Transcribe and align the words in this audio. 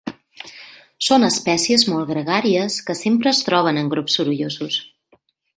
Són 1.07 1.25
espècies 1.27 1.85
molt 1.91 2.09
gregàries 2.13 2.79
que 2.89 2.97
sempre 3.05 3.33
es 3.35 3.45
troben 3.51 3.81
en 3.83 3.95
grups 3.95 4.21
sorollosos. 4.21 4.83